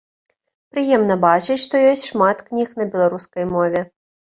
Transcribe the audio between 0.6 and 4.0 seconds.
Прыемна бачыць, што ёсць шмат кніг на беларускай мове.